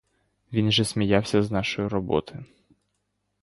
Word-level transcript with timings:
Він 0.53 0.71
же 0.71 0.85
сміявся 0.85 1.43
з 1.43 1.51
нашої 1.51 1.87
роботи. 1.87 2.45